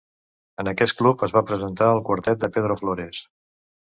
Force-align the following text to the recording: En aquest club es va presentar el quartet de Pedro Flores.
En 0.63 0.69
aquest 0.71 0.95
club 1.01 1.25
es 1.27 1.35
va 1.35 1.43
presentar 1.51 1.91
el 1.97 2.01
quartet 2.09 2.41
de 2.45 2.51
Pedro 2.57 2.79
Flores. 2.83 3.21